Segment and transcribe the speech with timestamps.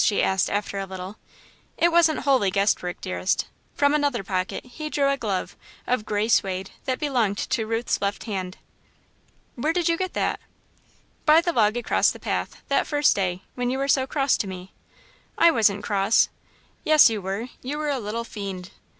[0.03, 1.17] she asked, after a little.
[1.77, 6.27] "It wasn't wholly guess work, dearest." From another pocket, he drew a glove, of grey
[6.27, 8.57] suede, that belonged to Ruth's left hand.
[9.53, 10.39] "Where did you get that?"
[11.27, 14.47] "By the log across the path, that first day, when you were so cross to
[14.47, 14.73] me."
[15.37, 16.29] "I wasn't cross!"
[16.83, 18.71] "Yes you were you were a little fiend."